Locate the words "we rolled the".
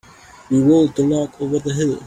0.49-1.03